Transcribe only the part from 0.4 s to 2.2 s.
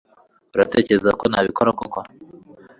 Uratekereza ko nabikora koko